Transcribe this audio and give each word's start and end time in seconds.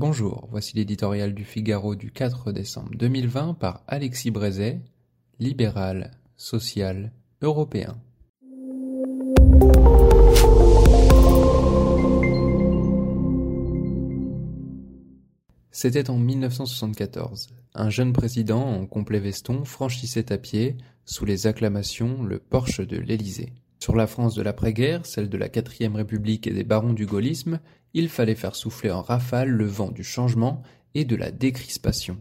Bonjour, 0.00 0.46
voici 0.52 0.76
l'éditorial 0.76 1.34
du 1.34 1.42
Figaro 1.42 1.96
du 1.96 2.12
4 2.12 2.52
décembre 2.52 2.90
2020 2.94 3.54
par 3.54 3.82
Alexis 3.88 4.30
Brézet, 4.30 4.80
libéral, 5.40 6.12
social, 6.36 7.10
européen. 7.42 8.00
C'était 15.72 16.10
en 16.10 16.18
1974. 16.18 17.48
Un 17.74 17.90
jeune 17.90 18.12
président 18.12 18.62
en 18.62 18.86
complet 18.86 19.18
veston 19.18 19.64
franchissait 19.64 20.32
à 20.32 20.38
pied, 20.38 20.76
sous 21.06 21.24
les 21.24 21.48
acclamations, 21.48 22.22
le 22.22 22.38
porche 22.38 22.80
de 22.80 22.98
l'Élysée. 22.98 23.52
Sur 23.78 23.94
la 23.94 24.06
France 24.06 24.34
de 24.34 24.42
l'après-guerre, 24.42 25.06
celle 25.06 25.28
de 25.28 25.38
la 25.38 25.48
quatrième 25.48 25.96
République 25.96 26.46
et 26.46 26.52
des 26.52 26.64
barons 26.64 26.92
du 26.92 27.06
gaullisme, 27.06 27.60
il 27.94 28.08
fallait 28.08 28.34
faire 28.34 28.56
souffler 28.56 28.90
en 28.90 29.02
rafale 29.02 29.50
le 29.50 29.66
vent 29.66 29.90
du 29.90 30.04
changement 30.04 30.62
et 30.94 31.04
de 31.04 31.16
la 31.16 31.30
décrispation. 31.30 32.18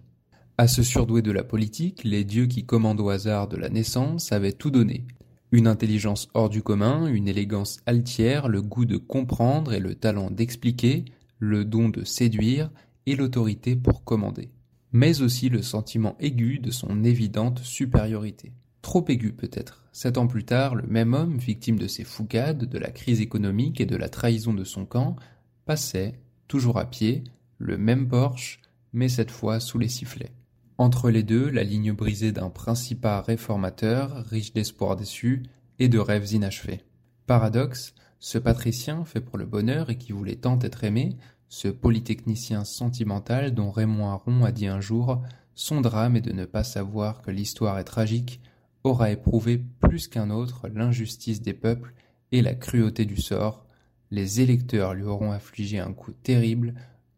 À 0.60 0.68
ce 0.68 0.84
surdoué 0.84 1.22
de 1.22 1.32
la 1.32 1.44
politique, 1.44 2.04
les 2.04 2.24
dieux 2.24 2.46
qui 2.48 2.66
commandent 2.66 3.02
au 3.02 3.10
hasard 3.10 3.48
de 3.48 3.58
la 3.58 3.70
naissance 3.70 4.32
avaient 4.32 4.54
tout 4.54 4.72
donné. 4.72 5.06
Une 5.52 5.68
intelligence 5.68 6.28
hors 6.34 6.50
du 6.50 6.62
commun, 6.62 7.08
une 7.08 7.28
élégance 7.28 7.80
altière, 7.86 8.48
le 8.48 8.62
goût 8.62 8.86
de 8.86 8.98
comprendre 8.98 9.74
et 9.74 9.80
le 9.80 9.96
talent 9.96 10.30
d'expliquer, 10.30 11.06
le 11.40 11.64
don 11.64 11.90
de 11.90 12.04
séduire 12.04 12.70
et 13.06 13.16
l'autorité 13.16 13.76
pour 13.76 14.04
commander. 14.04 14.50
Mais 14.92 15.22
aussi 15.22 15.50
le 15.50 15.62
sentiment 15.62 16.16
aigu 16.20 16.60
de 16.60 16.72
son 16.72 17.04
évidente 17.04 17.60
supériorité. 17.60 18.52
Trop 18.88 19.04
aigu 19.10 19.34
peut-être. 19.34 19.84
Sept 19.92 20.18
ans 20.18 20.28
plus 20.28 20.46
tard, 20.46 20.74
le 20.74 20.88
même 20.88 21.14
homme, 21.14 21.38
victime 21.38 21.78
de 21.78 21.88
ses 21.88 22.06
foucades, 22.06 22.64
de 22.64 22.78
la 22.78 22.90
crise 22.90 23.20
économique 23.20 23.82
et 23.82 23.86
de 23.86 23.98
la 23.98 24.08
trahison 24.08 24.54
de 24.54 24.64
son 24.64 24.86
camp, 24.86 25.18
passait, 25.66 26.22
toujours 26.48 26.78
à 26.78 26.90
pied, 26.90 27.26
le 27.58 27.78
même 27.78 28.08
Porsche, 28.08 28.62
mais 28.94 29.10
cette 29.10 29.30
fois 29.30 29.60
sous 29.60 29.78
les 29.78 29.90
sifflets. 29.90 30.32
Entre 30.78 31.10
les 31.10 31.24
deux, 31.24 31.50
la 31.50 31.66
ligne 31.66 31.92
brisée 31.92 32.32
d'un 32.32 32.50
principat 32.50 33.20
réformateur, 33.20 34.24
riche 34.28 34.54
d'espoirs 34.54 34.96
déçus 34.96 35.44
et 35.80 35.90
de 35.90 36.00
rêves 36.00 36.32
inachevés. 36.32 36.80
Paradoxe, 37.26 37.94
ce 38.20 38.38
patricien 38.38 39.04
fait 39.04 39.20
pour 39.20 39.38
le 39.38 39.46
bonheur 39.46 39.90
et 39.90 39.98
qui 39.98 40.14
voulait 40.14 40.38
tant 40.38 40.60
être 40.60 40.86
aimé, 40.86 41.18
ce 41.50 41.68
polytechnicien 41.68 42.64
sentimental 42.64 43.54
dont 43.54 43.70
Raymond 43.70 44.08
Aron 44.08 44.46
a 44.46 44.54
dit 44.54 44.68
un 44.68 44.80
jour 44.80 45.22
son 45.56 45.82
drame 45.82 46.16
est 46.16 46.22
de 46.22 46.32
ne 46.32 46.46
pas 46.46 46.64
savoir 46.64 47.22
que 47.22 47.32
l'histoire 47.32 47.80
est 47.80 47.84
tragique, 47.84 48.40
aura 48.84 49.12
éprouvé 49.12 49.62
plus 49.80 50.08
qu'un 50.08 50.30
autre 50.30 50.68
l'injustice 50.68 51.42
des 51.42 51.54
peuples 51.54 51.94
et 52.32 52.42
la 52.42 52.56
cruauté 52.56 53.06
du 53.06 53.18
sort, 53.18 53.66
les 54.12 54.42
électeurs 54.42 54.94
lui 54.94 55.04
auront 55.04 55.32
affligé 55.32 55.80
un 55.80 55.94
coup 55.94 56.12
terrible 56.12 56.74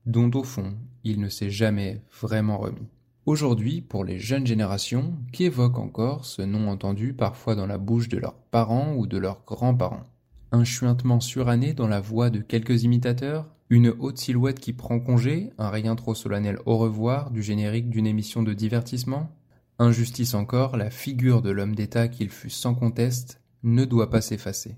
dont 0.05 0.31
au 0.33 0.43
fond 0.43 0.73
il 1.03 1.19
ne 1.19 1.29
s'est 1.29 1.49
jamais 1.49 2.01
vraiment 2.21 2.57
remis. 2.57 2.87
Aujourd'hui, 3.25 3.81
pour 3.81 4.03
les 4.03 4.17
jeunes 4.17 4.47
générations, 4.47 5.13
qui 5.31 5.43
évoquent 5.43 5.77
encore 5.77 6.25
ce 6.25 6.41
nom 6.41 6.67
entendu 6.67 7.13
parfois 7.13 7.55
dans 7.55 7.67
la 7.67 7.77
bouche 7.77 8.09
de 8.09 8.17
leurs 8.17 8.33
parents 8.33 8.95
ou 8.95 9.05
de 9.05 9.17
leurs 9.17 9.43
grands-parents 9.45 10.07
Un 10.51 10.63
chuintement 10.63 11.19
suranné 11.19 11.73
dans 11.73 11.87
la 11.87 11.99
voix 11.99 12.29
de 12.29 12.39
quelques 12.39 12.83
imitateurs 12.83 13.47
Une 13.69 13.93
haute 13.99 14.17
silhouette 14.17 14.59
qui 14.59 14.73
prend 14.73 14.99
congé, 14.99 15.51
un 15.59 15.69
rien 15.69 15.95
trop 15.95 16.15
solennel 16.15 16.57
au 16.65 16.77
revoir 16.77 17.29
du 17.29 17.43
générique 17.43 17.89
d'une 17.89 18.07
émission 18.07 18.41
de 18.41 18.53
divertissement 18.53 19.29
Injustice 19.81 20.33
encore, 20.33 20.75
la 20.75 20.89
figure 20.89 21.41
de 21.41 21.51
l'homme 21.51 21.73
d'État 21.73 22.09
qu'il 22.09 22.29
fut 22.29 22.49
sans 22.49 22.75
conteste 22.75 23.39
ne 23.63 23.85
doit 23.85 24.09
pas 24.09 24.19
s'effacer. 24.19 24.75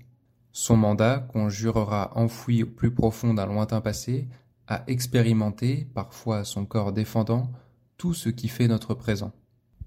Son 0.52 0.76
mandat, 0.76 1.26
qu'on 1.32 1.48
jurera 1.48 2.12
enfoui 2.16 2.62
au 2.62 2.66
plus 2.66 2.94
profond 2.94 3.34
d'un 3.34 3.46
lointain 3.46 3.80
passé, 3.80 4.28
a 4.68 4.84
expérimenté, 4.86 5.88
parfois 5.92 6.44
son 6.44 6.66
corps 6.66 6.92
défendant, 6.92 7.50
tout 7.96 8.14
ce 8.14 8.28
qui 8.28 8.46
fait 8.46 8.68
notre 8.68 8.94
présent. 8.94 9.32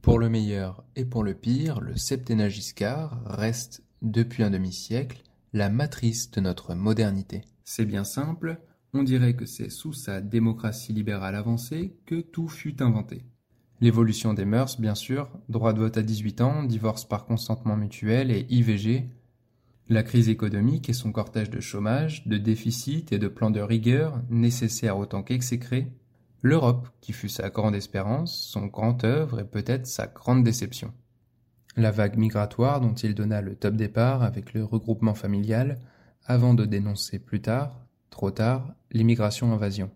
Pour 0.01 0.19
le 0.19 0.29
meilleur 0.29 0.83
et 0.97 1.05
pour 1.05 1.23
le 1.23 1.33
pire, 1.33 1.79
le 1.79 1.95
septennat 1.95 2.49
Giscard 2.49 3.21
reste, 3.25 3.83
depuis 4.01 4.43
un 4.43 4.51
demi-siècle, 4.51 5.23
la 5.53 5.69
matrice 5.69 6.29
de 6.31 6.41
notre 6.41 6.75
modernité. 6.75 7.45
C'est 7.63 7.85
bien 7.85 8.03
simple, 8.03 8.59
on 8.93 9.03
dirait 9.03 9.35
que 9.35 9.45
c'est 9.45 9.69
sous 9.69 9.93
sa 9.93 10.19
démocratie 10.19 10.91
libérale 10.91 11.35
avancée 11.35 11.95
que 12.05 12.19
tout 12.19 12.49
fut 12.49 12.83
inventé. 12.83 13.23
L'évolution 13.81 14.33
des 14.33 14.45
mœurs, 14.45 14.79
bien 14.79 14.95
sûr, 14.95 15.29
droit 15.49 15.73
de 15.73 15.79
vote 15.79 15.97
à 15.97 16.01
18 16.01 16.41
ans, 16.41 16.63
divorce 16.63 17.05
par 17.05 17.25
consentement 17.25 17.75
mutuel 17.75 18.31
et 18.31 18.45
IVG, 18.49 19.09
la 19.89 20.01
crise 20.01 20.29
économique 20.29 20.89
et 20.89 20.93
son 20.93 21.11
cortège 21.11 21.49
de 21.49 21.59
chômage, 21.59 22.25
de 22.25 22.37
déficit 22.37 23.11
et 23.11 23.19
de 23.19 23.27
plans 23.27 23.51
de 23.51 23.59
rigueur, 23.59 24.21
nécessaires 24.29 24.97
autant 24.97 25.23
qu'exécrés, 25.23 25.91
l'Europe, 26.41 26.87
qui 27.01 27.11
fut 27.11 27.29
sa 27.29 27.49
grande 27.49 27.75
espérance, 27.75 28.35
son 28.35 28.67
grand 28.67 29.03
œuvre 29.03 29.41
et 29.41 29.45
peut-être 29.45 29.87
sa 29.87 30.07
grande 30.07 30.43
déception. 30.43 30.93
La 31.75 31.91
vague 31.91 32.17
migratoire 32.17 32.79
dont 32.79 32.93
il 32.93 33.13
donna 33.13 33.41
le 33.41 33.55
top 33.55 33.75
départ 33.75 34.23
avec 34.23 34.53
le 34.53 34.63
regroupement 34.63 35.15
familial, 35.15 35.79
avant 36.25 36.53
de 36.53 36.65
dénoncer 36.65 37.19
plus 37.19 37.41
tard, 37.41 37.85
trop 38.09 38.31
tard, 38.31 38.73
l'immigration-invasion 38.91 39.91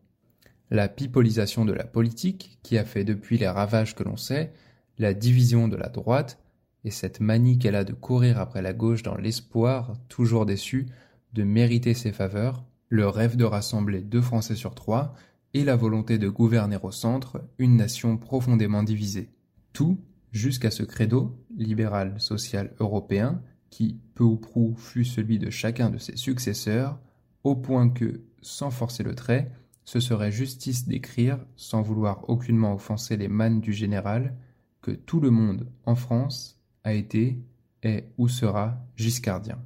la 0.70 0.88
pipolisation 0.88 1.66
de 1.66 1.74
la 1.74 1.84
politique, 1.84 2.60
qui 2.64 2.78
a 2.78 2.86
fait 2.86 3.04
depuis 3.04 3.38
les 3.38 3.48
ravages 3.48 3.96
que 3.96 4.04
l'on 4.04 4.18
sait, 4.18 4.54
la 4.98 5.14
division 5.14 5.68
de 5.68 5.76
la 5.76 5.90
droite, 5.90 6.40
et 6.84 6.92
cette 6.92 7.20
manie 7.20 7.58
qu'elle 7.60 7.76
a 7.76 7.84
de 7.84 7.94
courir 7.94 8.40
après 8.40 8.62
la 8.62 8.74
gauche 8.74 9.04
dans 9.04 9.16
l'espoir, 9.16 9.94
toujours 10.08 10.46
déçu, 10.46 10.88
de 11.34 11.44
mériter 11.44 11.94
ses 11.94 12.12
faveurs, 12.12 12.64
le 12.90 13.08
rêve 13.08 13.36
de 13.36 13.44
rassembler 13.44 14.02
deux 14.02 14.22
Français 14.22 14.56
sur 14.56 14.76
trois, 14.76 15.14
et 15.54 15.64
la 15.64 15.76
volonté 15.76 16.18
de 16.18 16.30
gouverner 16.30 16.78
au 16.82 16.92
centre 16.92 17.42
une 17.58 17.76
nation 17.76 18.18
profondément 18.18 18.84
divisée. 18.84 19.30
Tout 19.74 20.00
jusqu'à 20.32 20.72
ce 20.72 20.84
credo, 20.84 21.44
libéral 21.58 22.20
social 22.20 22.74
européen, 22.80 23.42
qui, 23.70 24.00
peu 24.16 24.24
ou 24.24 24.38
prou, 24.38 24.76
fut 24.78 25.06
celui 25.06 25.40
de 25.40 25.50
chacun 25.50 25.90
de 25.90 25.98
ses 25.98 26.16
successeurs, 26.18 27.00
au 27.44 27.56
point 27.56 27.90
que, 27.90 28.22
sans 28.42 28.70
forcer 28.70 29.04
le 29.04 29.16
trait, 29.16 29.52
ce 29.90 30.00
serait 30.00 30.32
justice 30.32 30.88
d'écrire, 30.88 31.40
sans 31.56 31.82
vouloir 31.82 32.30
aucunement 32.30 32.76
offenser 32.76 33.18
les 33.18 33.28
mannes 33.28 33.60
du 33.60 33.74
général, 33.74 34.36
que 34.84 34.92
tout 34.92 35.20
le 35.20 35.32
monde, 35.32 35.68
en 35.84 35.96
France, 35.96 36.62
a 36.84 36.94
été, 36.94 37.40
est 37.82 38.06
ou 38.20 38.28
sera 38.28 38.86
giscardien. 38.96 39.58